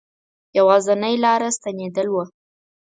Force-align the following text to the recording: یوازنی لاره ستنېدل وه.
یوازنی 0.57 1.15
لاره 1.23 1.49
ستنېدل 1.57 2.07
وه. 2.11 2.25